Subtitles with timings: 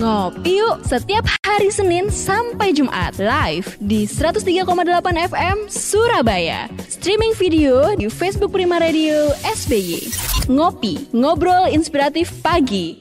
[0.00, 4.64] Ngopi yuk setiap hari Senin sampai Jumat live di 103,8
[5.28, 6.72] FM Surabaya.
[6.88, 10.08] Streaming video di Facebook Prima Radio SBY.
[10.48, 12.96] Ngopi, ngobrol inspiratif pagi.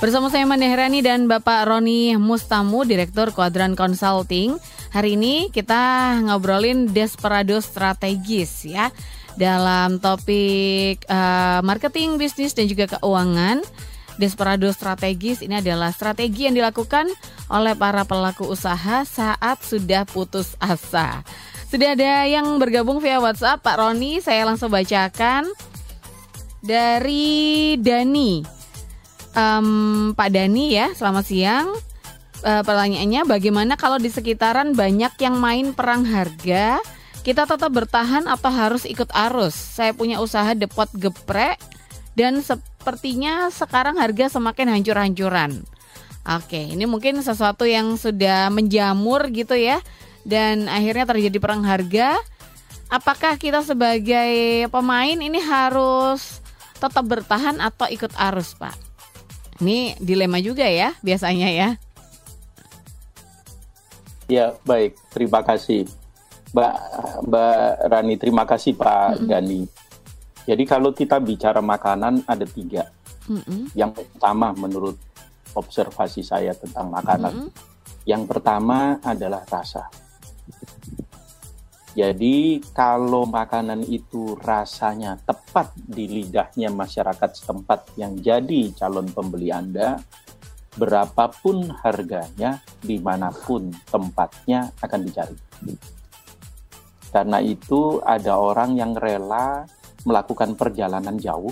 [0.00, 4.56] Bersama saya Manda Herani dan Bapak Roni Mustamu, Direktur Kuadran Consulting.
[4.96, 8.88] Hari ini kita ngobrolin desperado strategis ya
[9.36, 13.60] dalam topik uh, marketing, bisnis dan juga keuangan.
[14.18, 17.06] Desperado strategis ini adalah strategi yang dilakukan
[17.48, 21.22] oleh para pelaku usaha saat sudah putus asa.
[21.70, 24.18] Sudah ada yang bergabung via WhatsApp, Pak Roni.
[24.18, 25.46] Saya langsung bacakan
[26.58, 28.42] dari Dani.
[29.38, 31.68] Um, Pak Dani ya, selamat siang.
[32.42, 36.82] Uh, pertanyaannya, bagaimana kalau di sekitaran banyak yang main perang harga?
[37.22, 39.52] Kita tetap bertahan atau harus ikut arus?
[39.52, 41.60] Saya punya usaha depot geprek
[42.16, 42.40] dan
[42.88, 45.60] sepertinya sekarang harga semakin hancur-hancuran.
[46.24, 49.84] Oke, ini mungkin sesuatu yang sudah menjamur gitu ya
[50.24, 52.16] dan akhirnya terjadi perang harga.
[52.88, 56.40] Apakah kita sebagai pemain ini harus
[56.80, 58.72] tetap bertahan atau ikut arus, Pak?
[59.60, 61.68] Ini dilema juga ya biasanya ya.
[64.32, 64.96] Ya, baik.
[65.12, 65.84] Terima kasih.
[66.56, 66.74] Mbak
[67.28, 69.28] Mbak Rani, terima kasih Pak mm -hmm.
[69.28, 69.60] Dani.
[70.48, 72.88] Jadi kalau kita bicara makanan ada tiga.
[73.28, 73.76] Mm-hmm.
[73.76, 74.96] Yang pertama menurut
[75.52, 77.52] observasi saya tentang makanan, mm-hmm.
[78.08, 79.92] yang pertama adalah rasa.
[81.92, 90.00] Jadi kalau makanan itu rasanya tepat di lidahnya masyarakat setempat yang jadi calon pembeli Anda,
[90.78, 95.36] berapapun harganya, di mana pun tempatnya akan dicari.
[97.10, 99.66] Karena itu ada orang yang rela
[100.06, 101.50] melakukan perjalanan jauh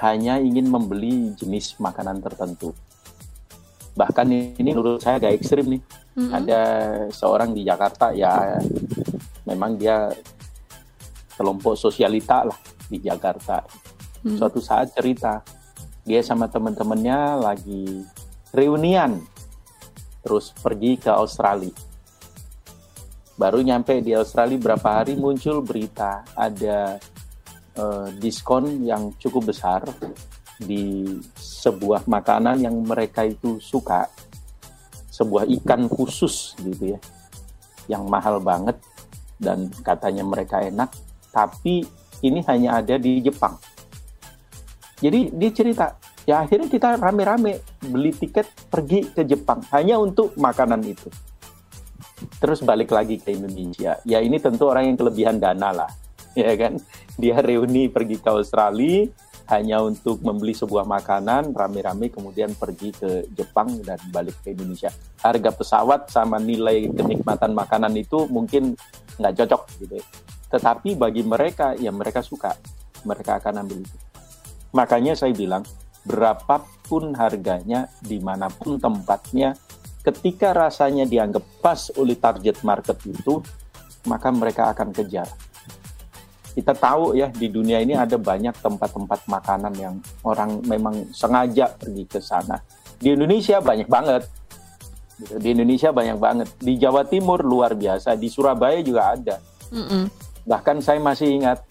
[0.00, 2.72] hanya ingin membeli jenis makanan tertentu.
[3.92, 5.82] Bahkan ini menurut saya agak ekstrim nih.
[6.16, 6.32] Mm-hmm.
[6.32, 6.60] Ada
[7.12, 8.56] seorang di Jakarta ya
[9.44, 10.08] memang dia
[11.36, 12.58] kelompok sosialita lah
[12.88, 13.60] di Jakarta.
[14.24, 14.36] Mm-hmm.
[14.40, 15.44] Suatu saat cerita
[16.08, 18.02] dia sama teman-temannya lagi
[18.56, 19.20] reunian
[20.24, 21.72] terus pergi ke Australia.
[23.36, 27.00] Baru nyampe di Australia berapa hari muncul berita ada
[27.78, 29.84] uh, diskon yang cukup besar
[30.60, 31.04] di
[31.36, 34.08] sebuah makanan yang mereka itu suka,
[35.08, 36.98] sebuah ikan khusus gitu ya,
[37.88, 38.76] yang mahal banget
[39.40, 40.92] dan katanya mereka enak,
[41.32, 41.84] tapi
[42.20, 43.56] ini hanya ada di Jepang.
[45.00, 45.96] Jadi dia cerita,
[46.28, 51.08] ya akhirnya kita rame-rame beli tiket pergi ke Jepang hanya untuk makanan itu.
[52.36, 53.96] Terus balik lagi ke Indonesia.
[54.04, 55.90] Ya ini tentu orang yang kelebihan dana lah
[56.38, 56.78] ya kan?
[57.18, 59.06] Dia reuni pergi ke Australia
[59.50, 64.94] hanya untuk membeli sebuah makanan rame-rame kemudian pergi ke Jepang dan balik ke Indonesia.
[65.18, 68.78] Harga pesawat sama nilai kenikmatan makanan itu mungkin
[69.18, 69.98] nggak cocok gitu.
[70.54, 72.54] Tetapi bagi mereka ya mereka suka.
[73.02, 73.98] Mereka akan ambil itu.
[74.70, 75.66] Makanya saya bilang
[76.06, 79.58] berapapun harganya di mana pun tempatnya
[80.00, 83.44] ketika rasanya dianggap pas oleh target market itu
[84.08, 85.28] maka mereka akan kejar
[86.50, 89.94] kita tahu ya di dunia ini ada banyak tempat-tempat makanan yang
[90.26, 92.58] orang memang sengaja pergi ke sana.
[92.98, 94.22] Di Indonesia banyak banget.
[95.20, 96.48] Di Indonesia banyak banget.
[96.58, 98.18] Di Jawa Timur luar biasa.
[98.18, 99.36] Di Surabaya juga ada.
[99.70, 100.04] Mm -mm.
[100.44, 101.62] Bahkan saya masih ingat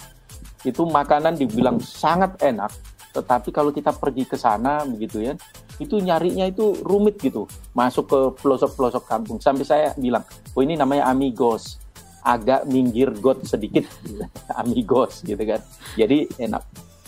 [0.64, 2.72] itu makanan dibilang sangat enak.
[3.12, 5.34] Tetapi kalau kita pergi ke sana begitu ya,
[5.82, 7.50] itu nyarinya itu rumit gitu.
[7.76, 9.38] Masuk ke pelosok-pelosok kampung.
[9.44, 10.24] Sampai saya bilang,
[10.56, 11.82] oh ini namanya amigos
[12.24, 13.86] agak minggir got sedikit
[14.62, 15.62] amigos gitu kan.
[15.96, 16.64] Jadi enak.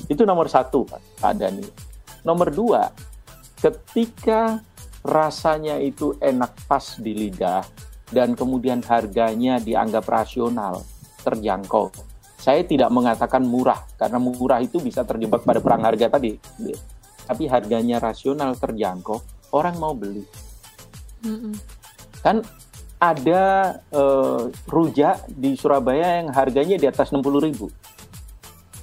[0.09, 0.85] Itu nomor satu
[1.21, 1.91] Pak Dani
[2.25, 2.89] nomor dua
[3.57, 4.61] ketika
[5.01, 7.65] rasanya itu enak pas di lidah
[8.13, 10.85] dan kemudian harganya dianggap rasional
[11.25, 11.89] terjangkau.
[12.41, 16.37] Saya tidak mengatakan murah karena murah itu bisa terjebak pada perang harga tadi.
[17.25, 19.21] Tapi harganya rasional terjangkau
[19.53, 20.25] orang mau beli.
[21.21, 21.53] Mm -mm.
[22.25, 22.41] kan
[23.01, 27.65] ada uh, rujak di Surabaya yang harganya di atas 60 ribu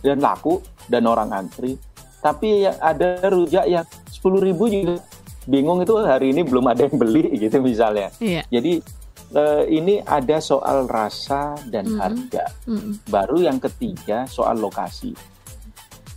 [0.03, 0.59] dan laku
[0.91, 1.79] dan orang antri
[2.19, 4.99] tapi ada rujak yang 10 ribu juga
[5.47, 8.43] bingung itu hari ini belum ada yang beli gitu misalnya iya.
[8.50, 8.82] jadi
[9.38, 12.03] uh, ini ada soal rasa dan mm -hmm.
[12.03, 12.93] harga mm -hmm.
[13.06, 15.14] baru yang ketiga soal lokasi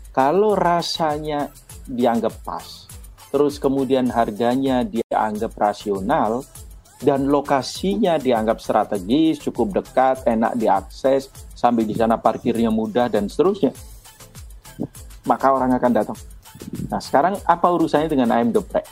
[0.09, 1.53] kalau rasanya
[1.85, 2.89] dianggap pas
[3.29, 6.41] terus kemudian harganya dianggap rasional
[7.01, 13.73] dan lokasinya dianggap strategis, cukup dekat, enak diakses, sampai di sana parkirnya mudah dan seterusnya,
[15.25, 16.17] maka orang akan datang.
[16.93, 18.85] Nah sekarang apa urusannya dengan ayam geprek?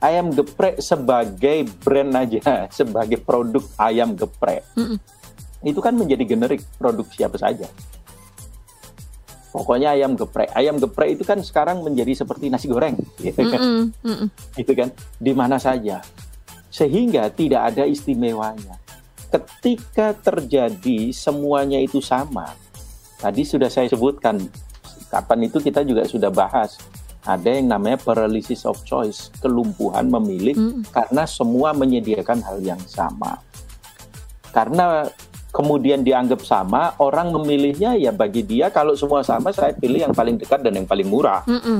[0.00, 2.40] Ayam geprek sebagai brand aja,
[2.78, 4.98] sebagai produk ayam geprek, mm -mm.
[5.68, 7.68] itu kan menjadi generik produk siapa saja.
[9.48, 10.48] Pokoknya ayam geprek.
[10.54, 13.60] Ayam geprek itu kan sekarang menjadi seperti nasi goreng, gitu kan?
[13.60, 13.84] Mm -mm.
[14.06, 14.28] Mm -mm.
[14.56, 14.88] Itu kan
[15.20, 16.00] di mana saja,
[16.78, 18.78] sehingga tidak ada istimewanya.
[19.28, 22.54] Ketika terjadi semuanya itu sama,
[23.18, 24.38] tadi sudah saya sebutkan
[25.10, 26.78] kapan itu kita juga sudah bahas
[27.26, 30.94] ada yang namanya paralysis of choice, kelumpuhan memilih mm.
[30.94, 33.42] karena semua menyediakan hal yang sama.
[34.48, 35.04] Karena
[35.52, 40.40] kemudian dianggap sama, orang memilihnya ya bagi dia kalau semua sama saya pilih yang paling
[40.40, 41.44] dekat dan yang paling murah.
[41.44, 41.78] Mm -mm.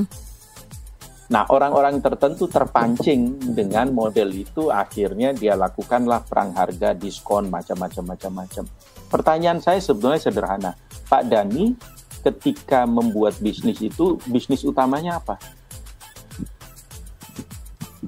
[1.29, 8.65] Nah, orang-orang tertentu terpancing dengan model itu, akhirnya dia lakukanlah perang harga, diskon, macam-macam, macam-macam.
[9.13, 10.73] Pertanyaan saya sebenarnya sederhana,
[11.05, 11.77] Pak Dani,
[12.25, 15.37] ketika membuat bisnis itu bisnis utamanya apa?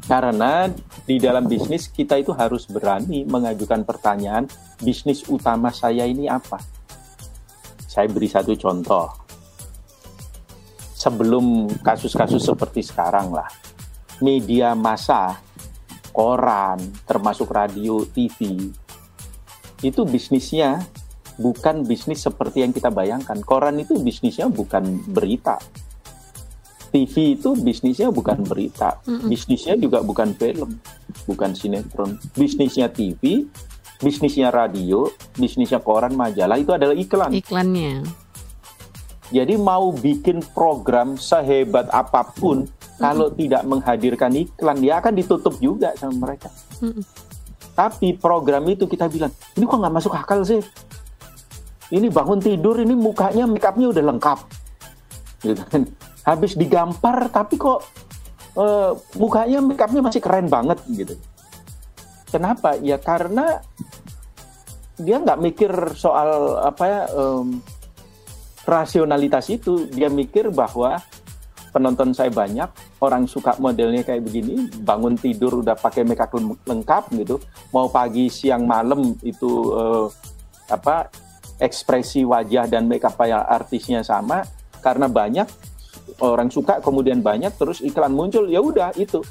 [0.02, 0.66] Karena
[1.06, 4.50] di dalam bisnis kita itu harus berani mengajukan pertanyaan
[4.82, 6.58] bisnis utama saya ini apa?
[7.86, 9.21] Saya beri satu contoh.
[11.02, 13.50] Sebelum kasus-kasus seperti sekarang lah,
[14.22, 15.42] media massa,
[16.14, 16.78] koran,
[17.10, 18.70] termasuk radio, TV,
[19.82, 20.86] itu bisnisnya
[21.42, 23.42] bukan bisnis seperti yang kita bayangkan.
[23.42, 25.58] Koran itu bisnisnya bukan berita.
[26.92, 30.76] TV itu bisnisnya bukan berita, bisnisnya juga bukan film,
[31.24, 32.20] bukan sinetron.
[32.36, 33.48] Bisnisnya TV,
[34.04, 37.32] bisnisnya radio, bisnisnya koran, majalah itu adalah iklan.
[37.32, 38.04] Iklannya.
[39.32, 43.00] Jadi mau bikin program sehebat apa pun, mm-hmm.
[43.00, 46.52] kalau tidak menghadirkan iklan, dia akan ditutup juga sama mereka.
[46.84, 47.04] Mm-hmm.
[47.72, 50.60] Tapi program itu kita bilang, ini kok nggak masuk akal sih?
[51.92, 54.40] ini bangun tidur ini mukanya make upnya udah lengkap
[55.44, 55.82] gitu kan
[56.24, 57.84] habis digampar tapi kok
[58.56, 61.20] uh, mukanya make upnya masih keren banget gitu
[62.32, 63.60] kenapa ya karena
[65.02, 67.60] dia nggak mikir soal apa ya um,
[68.66, 69.88] rasionalitas itu.
[69.90, 71.00] Dia mikir bahwa
[71.72, 72.68] penonton saya banyak
[73.00, 76.36] orang suka modelnya kayak begini bangun tidur udah pakai make up
[76.68, 77.40] lengkap gitu.
[77.72, 80.08] Mau pagi siang malam itu uh,
[80.68, 81.08] apa
[81.62, 84.44] ekspresi wajah dan makeup artisnya sama.
[84.82, 85.46] Karena banyak
[86.26, 89.22] orang suka kemudian banyak terus iklan muncul ya udah itu.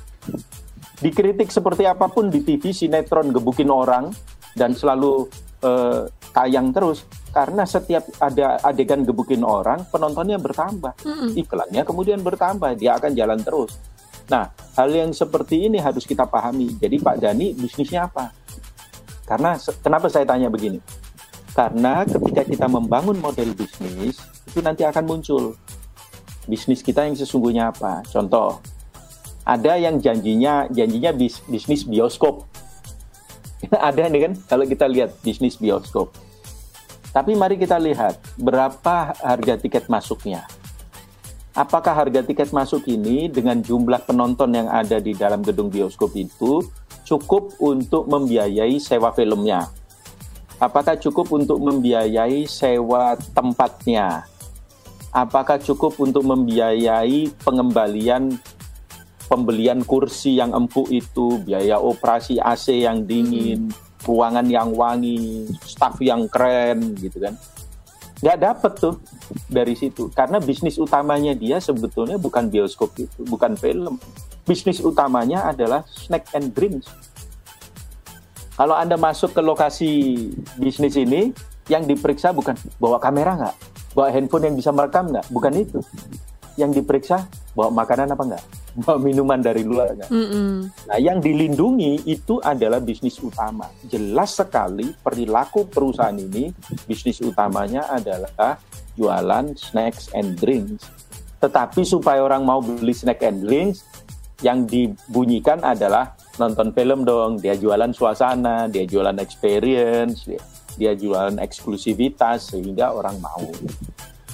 [1.00, 4.12] Dikritik seperti apa pun di TV sinetron gebukin orang
[4.54, 5.26] dan selalu
[5.64, 6.04] uh,
[6.36, 10.98] tayang terus karena setiap ada adegan gebukin orang penontonnya bertambah.
[11.38, 13.78] Iklannya kemudian bertambah dia akan jalan terus.
[14.30, 16.74] Nah hal yang seperti ini harus kita pahami.
[16.78, 18.34] Jadi Pak Dani bisnisnya apa?
[19.26, 20.82] Karena kenapa saya tanya begini?
[21.54, 25.54] Karena ketika kita membangun model bisnis, itu nanti akan muncul.
[26.46, 28.02] Bisnis kita yang sesungguhnya apa.
[28.10, 28.58] Contoh,
[29.46, 32.46] ada yang janjinya janjinya bis, bisnis bioskop.
[33.70, 34.32] ada nih kan?
[34.46, 36.14] Kalau kita lihat bisnis bioskop.
[37.10, 40.46] Tapi mari kita lihat berapa harga tiket masuknya.
[41.50, 46.62] Apakah harga tiket masuk ini dengan jumlah penonton yang ada di dalam gedung bioskop itu
[47.02, 49.66] cukup untuk membiayai sewa filmnya?
[50.62, 54.22] Apakah cukup untuk membiayai sewa tempatnya?
[55.10, 58.38] Apakah cukup untuk membiayai pengembalian
[59.26, 63.70] pembelian kursi yang empuk itu, biaya operasi AC yang dingin,
[64.04, 67.34] ruangan yang wangi, staff yang keren gitu kan?
[68.20, 68.94] Nggak dapat tuh
[69.48, 73.96] dari situ karena bisnis utamanya dia sebetulnya bukan bioskop itu, bukan film.
[74.44, 76.90] Bisnis utamanya adalah snack and drinks
[78.60, 79.88] kalau Anda masuk ke lokasi
[80.60, 81.32] bisnis ini,
[81.72, 83.56] yang diperiksa bukan bawa kamera nggak,
[83.96, 85.80] bawa handphone yang bisa merekam nggak, bukan itu.
[86.60, 87.24] Yang diperiksa
[87.56, 88.44] bawa makanan apa nggak,
[89.06, 90.10] minuman dari luar nggak.
[90.10, 90.52] Mm -hmm.
[90.90, 93.66] Nah, yang dilindungi itu adalah bisnis utama.
[93.86, 96.54] Jelas sekali perilaku perusahaan ini,
[96.86, 98.58] bisnis utamanya adalah
[98.94, 100.86] jualan snacks and drinks.
[101.40, 103.86] Tetapi supaya orang mau beli snack and drinks,
[104.40, 110.40] yang dibunyikan adalah nonton film dong, dia jualan suasana, dia jualan experience, dia,
[110.80, 113.44] dia jualan eksklusivitas sehingga orang mau.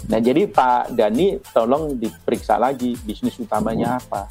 [0.06, 4.30] Nah jadi Pak Dani tolong diperiksa lagi bisnis utamanya apa.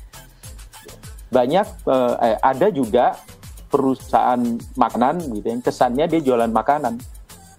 [1.28, 3.20] Banyak eh, eh, ada juga
[3.68, 4.40] perusahaan
[4.80, 6.96] makanan gitu yang kesannya dia jualan makanan,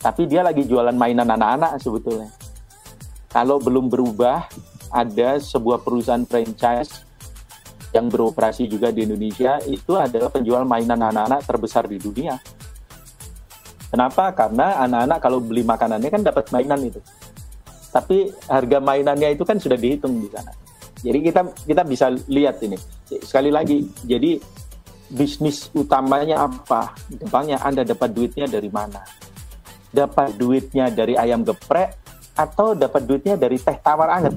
[0.00, 2.32] tapi dia lagi jualan mainan anak-anak sebetulnya.
[3.28, 4.48] Kalau belum berubah,
[4.88, 7.04] ada sebuah perusahaan franchise
[7.92, 12.40] yang beroperasi juga di Indonesia itu adalah penjual mainan anak-anak terbesar di dunia.
[13.92, 14.32] Kenapa?
[14.32, 17.00] Karena anak-anak kalau beli makanannya kan dapat mainan itu.
[17.96, 20.52] Tapi harga mainannya itu kan sudah dihitung di sana.
[21.00, 22.76] Jadi kita kita bisa lihat ini
[23.24, 23.88] sekali lagi.
[24.04, 24.36] Jadi
[25.08, 26.92] bisnis utamanya apa?
[27.08, 29.00] Depannya Anda dapat duitnya dari mana?
[29.88, 31.96] Dapat duitnya dari ayam geprek
[32.36, 34.36] atau dapat duitnya dari teh tawar anget?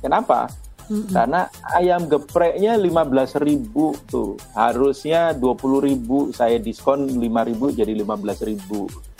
[0.00, 0.48] Kenapa?
[0.88, 1.12] Mm-hmm.
[1.12, 1.40] Karena
[1.76, 4.40] ayam gepreknya 15.000 tuh.
[4.56, 9.11] Harusnya 20.000 saya diskon 5.000 jadi 15.000.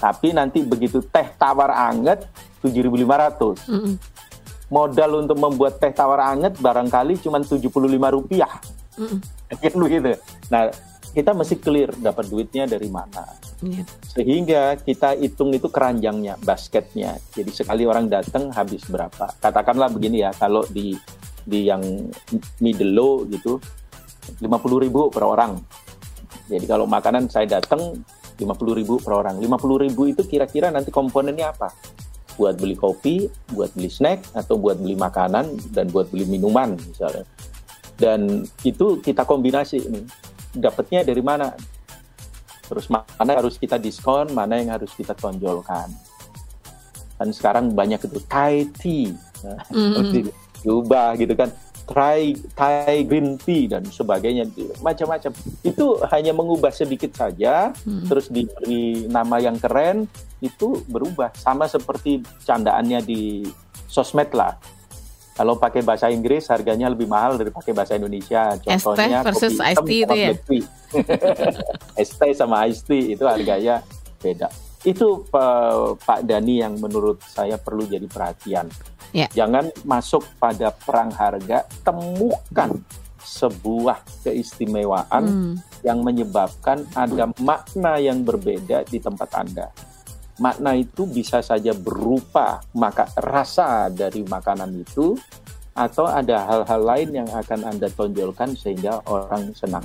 [0.00, 2.24] Tapi nanti begitu teh tawar anget
[2.64, 3.68] 7.500.
[3.68, 3.94] Mm-hmm.
[4.72, 8.56] Modal untuk membuat teh tawar anget barangkali cuma 75 rupiah.
[9.60, 10.16] Kan begitu.
[10.48, 10.72] Nah,
[11.10, 13.26] kita mesti clear dapat duitnya dari mana.
[13.60, 13.84] Yeah.
[14.06, 17.18] Sehingga kita hitung itu keranjangnya, basketnya.
[17.34, 19.36] Jadi sekali orang datang habis berapa.
[19.42, 20.94] Katakanlah begini ya, kalau di
[21.44, 21.82] di yang
[22.62, 23.58] middle low gitu
[24.38, 25.58] 50 ribu per orang.
[26.46, 27.98] Jadi kalau makanan saya datang
[28.40, 29.36] 50 ribu per orang.
[29.36, 31.68] 50 ribu itu kira-kira nanti komponennya apa?
[32.40, 37.28] Buat beli kopi, buat beli snack, atau buat beli makanan, dan buat beli minuman misalnya.
[38.00, 40.00] Dan itu kita kombinasi ini
[40.56, 41.54] dapatnya dari mana
[42.70, 45.90] terus mana harus kita diskon mana yang harus kita tonjolkan
[47.18, 49.10] dan sekarang banyak itu Thai tea
[49.42, 50.30] mm-hmm.
[50.62, 51.50] diubah gitu kan
[51.90, 54.46] Thai Thai green tea dan sebagainya
[54.78, 55.34] macam-macam
[55.66, 58.06] itu hanya mengubah sedikit saja mm-hmm.
[58.06, 60.06] terus diberi nama yang keren
[60.38, 63.44] itu berubah sama seperti candaannya di
[63.90, 64.54] sosmed lah
[65.40, 68.60] kalau pakai bahasa Inggris harganya lebih mahal dari pakai bahasa Indonesia.
[68.60, 70.30] Contohnya versus iced tea itu ya.
[71.96, 73.80] ST sama iced tea itu harganya
[74.20, 74.52] beda.
[74.80, 75.28] Itu
[76.00, 78.66] Pak Dani yang menurut saya perlu jadi perhatian.
[79.10, 79.28] Yeah.
[79.34, 82.80] Jangan masuk pada perang harga, temukan
[83.20, 85.54] sebuah keistimewaan hmm.
[85.84, 89.68] yang menyebabkan ada makna yang berbeda di tempat Anda
[90.40, 95.12] makna itu bisa saja berupa maka rasa dari makanan itu
[95.76, 99.84] atau ada hal-hal lain yang akan Anda tonjolkan sehingga orang senang.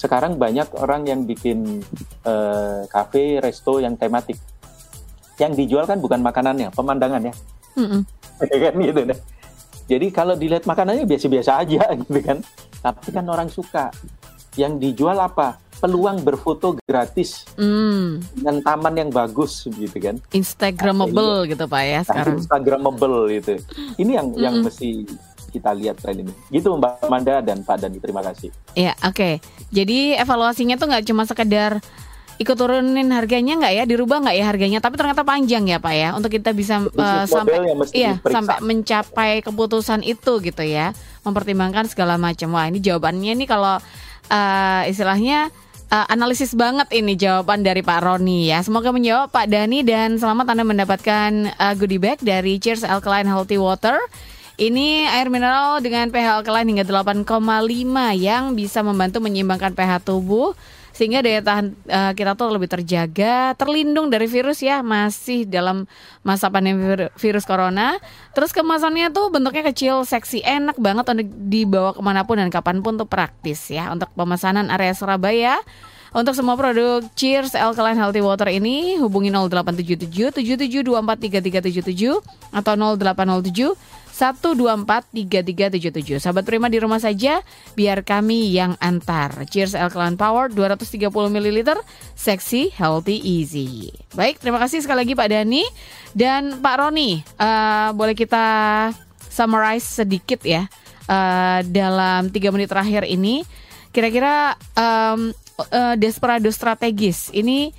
[0.00, 1.84] Sekarang banyak orang yang bikin
[2.24, 4.40] uh, cafe, resto yang tematik.
[5.36, 7.36] Yang dijual kan bukan makanannya, pemandangannya.
[7.76, 8.02] Mm -mm.
[8.64, 9.18] kan gitu deh.
[9.92, 12.40] Jadi kalau dilihat makanannya biasa-biasa aja gitu kan.
[12.80, 13.92] Tapi kan orang suka.
[14.56, 15.60] Yang dijual apa?
[15.80, 18.36] peluang berfoto gratis mm.
[18.36, 23.56] dengan taman yang bagus gitu kan Instagramable nah, gitu pak ya sekarang Instagramable gitu
[23.96, 24.44] ini yang mm.
[24.44, 25.08] yang mesti
[25.50, 26.32] kita lihat tren ini.
[26.48, 27.98] Gitu Mbak Manda dan Pak Dani.
[27.98, 28.54] Terima kasih.
[28.78, 29.18] Ya oke.
[29.18, 29.34] Okay.
[29.74, 31.82] jadi evaluasinya tuh nggak cuma sekedar
[32.40, 33.84] ikut turunin harganya nggak ya?
[33.84, 34.78] Dirubah nggak ya harganya?
[34.80, 36.08] Tapi ternyata panjang ya pak ya?
[36.16, 37.60] Untuk kita bisa uh, sampai
[37.92, 40.96] iya sampai mencapai keputusan itu gitu ya.
[41.20, 42.56] Mempertimbangkan segala macam.
[42.56, 43.76] Wah ini jawabannya nih kalau
[44.32, 45.52] uh, istilahnya
[45.92, 48.64] uh, analisis banget ini jawaban dari Pak Roni ya.
[48.64, 51.30] Semoga menjawab Pak Dani dan selamat Anda mendapatkan
[51.60, 54.00] uh, goodie bag dari Cheers Alkaline Healthy Water.
[54.60, 57.24] Ini air mineral dengan pH alkaline hingga 8,5
[58.12, 60.52] yang bisa membantu menyeimbangkan pH tubuh
[60.92, 65.88] sehingga daya tahan uh, kita tuh lebih terjaga, terlindung dari virus ya, masih dalam
[66.20, 67.96] masa pandemi virus corona.
[68.36, 72.84] Terus kemasannya tuh bentuknya kecil, seksi, enak banget untuk dibawa ke mana pun dan kapan
[72.84, 73.88] pun tuh praktis ya.
[73.88, 75.56] Untuk pemesanan area Surabaya,
[76.10, 82.18] untuk semua produk Cheers Alkaline Healthy Water ini hubungi 0877 77243377
[82.50, 86.20] atau 0807 1243377.
[86.20, 87.40] Sahabat Prima di rumah saja,
[87.72, 89.32] biar kami yang antar.
[89.48, 91.80] Cheers Alkaline Power 230 ml,
[92.12, 93.88] seksi, healthy, easy.
[94.12, 95.64] Baik, terima kasih sekali lagi Pak Dani
[96.12, 97.24] dan Pak Roni.
[97.40, 98.44] Uh, boleh kita
[99.32, 100.68] summarize sedikit ya
[101.08, 103.48] uh, dalam tiga menit terakhir ini.
[103.90, 105.32] Kira-kira um,
[105.72, 107.72] uh, desperado strategis ini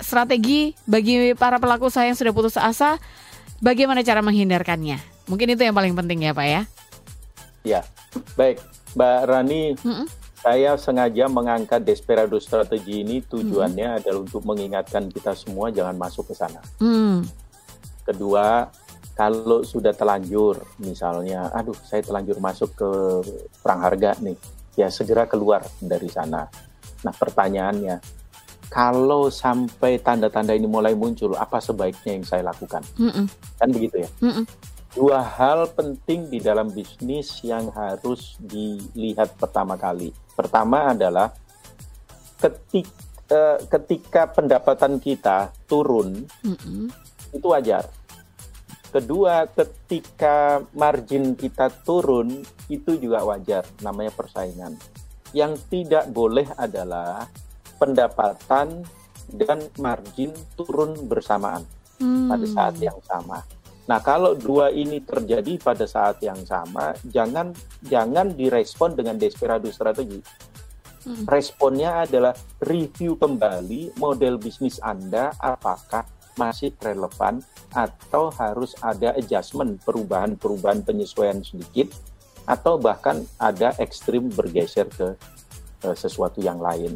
[0.00, 2.96] strategi bagi para pelaku usaha yang sudah putus asa.
[3.60, 5.09] Bagaimana cara menghindarkannya?
[5.28, 6.62] Mungkin itu yang paling penting ya Pak ya.
[7.60, 7.80] Ya,
[8.40, 8.62] baik
[8.96, 9.62] Mbak Rani.
[9.84, 10.06] Mm -mm.
[10.40, 13.98] Saya sengaja mengangkat Desperado strategi ini tujuannya mm.
[14.00, 16.64] adalah untuk mengingatkan kita semua jangan masuk ke sana.
[16.80, 17.28] Mm.
[18.08, 18.64] Kedua,
[19.12, 22.90] kalau sudah telanjur, misalnya, aduh saya telanjur masuk ke
[23.60, 24.36] perang harga nih,
[24.80, 26.48] ya segera keluar dari sana.
[27.04, 28.00] Nah pertanyaannya,
[28.72, 32.80] kalau sampai tanda-tanda ini mulai muncul, apa sebaiknya yang saya lakukan?
[32.96, 33.26] Mm -mm.
[33.60, 34.10] Kan begitu ya?
[34.24, 40.10] Mm -mm dua hal penting di dalam bisnis yang harus dilihat pertama kali.
[40.34, 41.30] Pertama adalah
[42.42, 42.98] ketika,
[43.30, 46.84] uh, ketika pendapatan kita turun, mm -hmm.
[47.30, 47.86] itu wajar.
[48.90, 54.74] Kedua, ketika margin kita turun, itu juga wajar, namanya persaingan.
[55.30, 57.30] Yang tidak boleh adalah
[57.78, 58.82] pendapatan
[59.30, 61.62] dan margin turun bersamaan
[62.02, 62.26] mm.
[62.26, 63.46] pada saat yang sama
[63.90, 67.50] Nah, kalau dua ini terjadi pada saat yang sama, jangan
[67.82, 70.22] jangan direspon dengan desperado strategi.
[71.02, 71.26] Hmm.
[71.26, 72.30] Responnya adalah
[72.62, 76.06] review kembali model bisnis Anda apakah
[76.38, 77.42] masih relevan
[77.74, 81.90] atau harus ada adjustment, perubahan-perubahan penyesuaian sedikit
[82.46, 85.18] atau bahkan ada ekstrim bergeser ke
[85.82, 86.94] uh, sesuatu yang lain.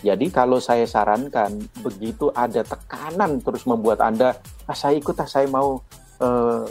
[0.00, 5.48] Jadi kalau saya sarankan begitu ada tekanan terus membuat Anda, ah saya ikut ah saya
[5.52, 5.84] mau
[6.24, 6.64] eh,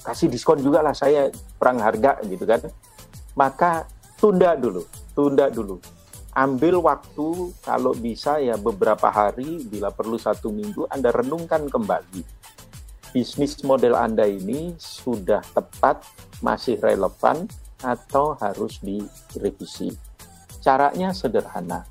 [0.00, 1.28] kasih diskon juga lah saya
[1.60, 2.64] perang harga gitu kan.
[3.36, 3.84] Maka
[4.16, 4.84] tunda dulu
[5.16, 5.80] tunda dulu.
[6.36, 12.20] Ambil waktu kalau bisa ya beberapa hari bila perlu satu minggu anda renungkan kembali.
[13.16, 16.04] Bisnis model anda ini sudah tepat
[16.44, 17.48] masih relevan
[17.80, 19.96] atau harus direvisi.
[20.60, 21.88] Caranya sederhana.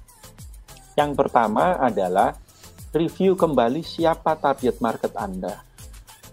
[0.93, 2.37] Yang pertama adalah
[2.93, 5.65] review kembali siapa target market anda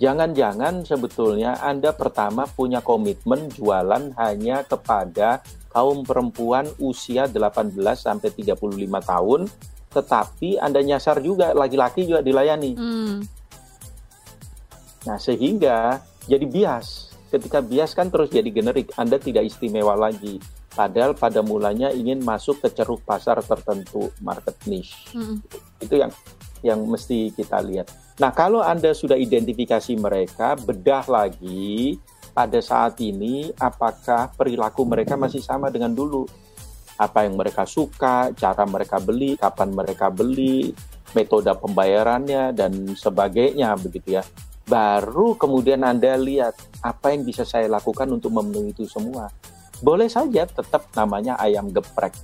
[0.02, 8.58] Jangan-jangan sebetulnya Anda pertama punya komitmen jualan hanya kepada kaum perempuan usia 18 sampai 35
[8.98, 9.46] tahun,
[9.94, 12.72] tetapi Anda nyasar juga laki-laki juga dilayani.
[12.74, 13.22] Hmm.
[15.06, 17.14] Nah, sehingga jadi bias.
[17.30, 20.42] Ketika bias kan terus jadi generik, Anda tidak istimewa lagi.
[20.74, 25.14] Padahal pada mulanya ingin masuk ke ceruk pasar tertentu, market niche.
[25.14, 25.38] Hmm.
[25.78, 26.10] Itu yang
[26.62, 27.90] yang mesti kita lihat.
[28.18, 31.98] Nah, kalau Anda sudah identifikasi mereka, bedah lagi
[32.32, 36.24] pada saat ini apakah perilaku mereka masih sama dengan dulu.
[36.96, 40.70] Apa yang mereka suka, cara mereka beli, kapan mereka beli,
[41.12, 44.22] metode pembayarannya dan sebagainya begitu ya.
[44.62, 49.28] Baru kemudian Anda lihat apa yang bisa saya lakukan untuk memenuhi itu semua.
[49.82, 52.14] Boleh saja tetap namanya ayam geprek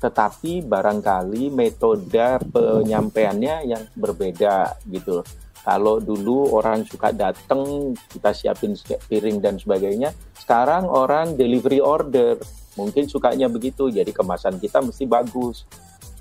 [0.00, 5.24] tetapi barangkali metode penyampaiannya yang berbeda gitu.
[5.64, 8.76] Kalau dulu orang suka datang, kita siapin
[9.08, 10.12] piring dan sebagainya.
[10.36, 12.36] Sekarang orang delivery order,
[12.76, 13.88] mungkin sukanya begitu.
[13.88, 15.64] Jadi kemasan kita mesti bagus,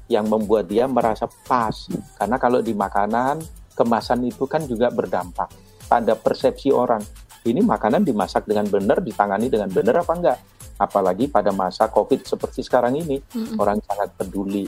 [0.07, 1.75] yang membuat dia merasa pas.
[2.15, 3.43] Karena kalau di makanan,
[3.75, 5.51] kemasan itu kan juga berdampak
[5.91, 7.03] pada persepsi orang.
[7.43, 10.39] Ini makanan dimasak dengan benar, ditangani dengan benar apa enggak?
[10.77, 13.57] Apalagi pada masa COVID seperti sekarang ini mm-hmm.
[13.59, 14.65] orang sangat peduli.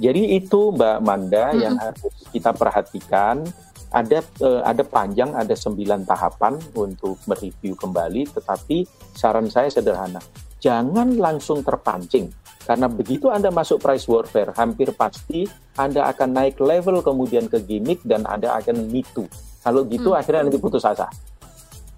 [0.00, 1.62] Jadi itu Mbak Manda mm-hmm.
[1.62, 3.44] yang harus kita perhatikan.
[3.92, 8.24] Ada uh, ada panjang, ada sembilan tahapan untuk mereview kembali.
[8.32, 10.16] Tetapi saran saya sederhana,
[10.64, 17.02] jangan langsung terpancing karena begitu Anda masuk price warfare, hampir pasti Anda akan naik level
[17.02, 19.26] kemudian ke gimmick dan Anda akan mitu.
[19.62, 20.18] Kalau gitu hmm.
[20.18, 21.10] akhirnya nanti putus asa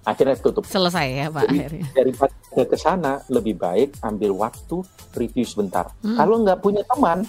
[0.05, 0.63] akhirnya tutup.
[0.69, 1.85] Selesai ya Pak Jadi, akhirnya.
[1.97, 4.85] Daripada ke sana lebih baik ambil waktu
[5.17, 5.91] review sebentar.
[6.05, 6.17] Hmm.
[6.21, 7.25] Kalau nggak punya teman,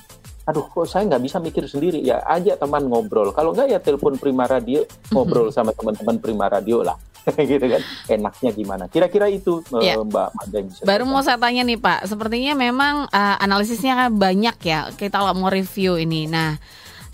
[0.45, 3.31] aduh kok saya nggak bisa mikir sendiri ya ajak teman ngobrol.
[3.31, 5.55] Kalau nggak ya telepon Prima Radio ngobrol hmm.
[5.55, 6.99] sama teman-teman Prima Radio lah.
[7.49, 9.97] gitu kan enaknya gimana kira-kira itu ya.
[9.97, 14.93] Mbak Mada baru mau saya tanya nih Pak sepertinya memang uh, analisisnya kan banyak ya
[14.93, 16.53] kita mau review ini nah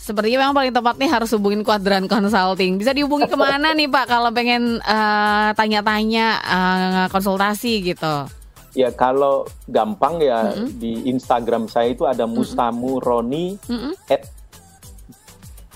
[0.01, 2.81] Sepertinya memang paling tepat nih harus hubungin Kuadran Consulting.
[2.81, 8.25] Bisa dihubungi ke mana nih Pak kalau pengen eh, tanya-tanya uh, konsultasi gitu?
[8.73, 10.67] Ya kalau gampang ya mm -hmm.
[10.81, 13.93] di Instagram saya itu ada Mustamu Roni mm -hmm.
[14.09, 14.25] at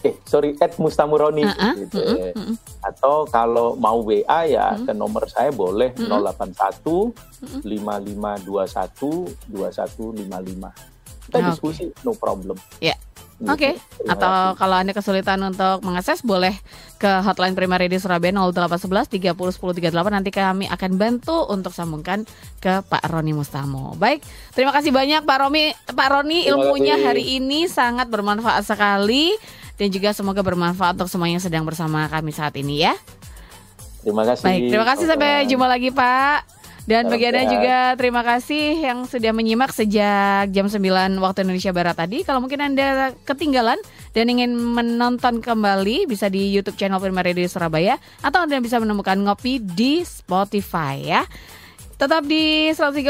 [0.01, 2.01] eh sorry at Mustamu Roni uh -uh, gitu.
[2.01, 2.55] Mm -hmm.
[2.81, 4.85] Atau kalau mau WA ya mm -hmm.
[4.89, 6.33] ke nomor saya boleh mm -hmm.
[6.33, 7.13] 081
[7.45, 8.41] mm -hmm.
[8.41, 11.29] 5521 2155.
[11.29, 11.45] Kita okay.
[11.45, 12.57] diskusi no problem.
[12.81, 12.97] Ya.
[12.97, 13.04] Yeah.
[13.43, 13.75] Oke.
[13.75, 14.07] Okay.
[14.07, 16.55] Atau kalau Anda kesulitan untuk mengakses boleh
[16.95, 22.23] ke hotline Prima Radio Surabaya 0811 30 10 38 nanti kami akan bantu untuk sambungkan
[22.63, 23.99] ke Pak Roni Mustamo.
[23.99, 24.23] Baik,
[24.55, 29.35] terima kasih banyak Pak Romi Pak Roni ilmunya hari ini sangat bermanfaat sekali
[29.75, 32.95] dan juga semoga bermanfaat untuk semuanya yang sedang bersama kami saat ini ya.
[33.99, 34.47] Terima kasih.
[34.47, 36.54] Baik, terima kasih sampai jumpa lagi Pak.
[36.85, 41.97] Dan bagi Anda juga terima kasih yang sudah menyimak sejak jam 9 waktu Indonesia Barat
[41.97, 42.21] tadi.
[42.21, 43.81] Kalau mungkin Anda ketinggalan
[44.13, 49.17] dan ingin menonton kembali bisa di YouTube channel Prima Radio Surabaya atau Anda bisa menemukan
[49.17, 51.25] ngopi di Spotify ya.
[51.97, 53.01] Tetap di 103,8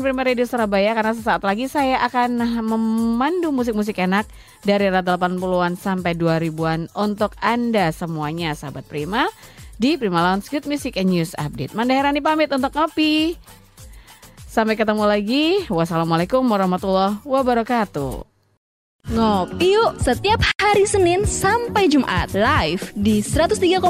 [0.00, 4.24] Prima Radio Surabaya karena sesaat lagi saya akan memandu musik-musik enak
[4.64, 9.28] dari era 80-an sampai 2000-an untuk Anda semuanya sahabat Prima
[9.78, 11.72] di Prima Lounge Good Music and News Update.
[11.72, 13.38] Manda Herani pamit untuk ngopi.
[14.44, 15.64] Sampai ketemu lagi.
[15.70, 18.26] Wassalamualaikum warahmatullahi wabarakatuh.
[19.08, 23.80] Ngopi yuk setiap hari Senin sampai Jumat live di 103,8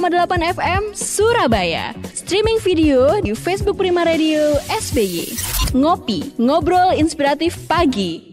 [0.55, 1.91] FM Surabaya.
[2.15, 5.35] Streaming video di Facebook Prima Radio SBY.
[5.75, 8.28] Ngopi, ngobrol inspiratif pagi.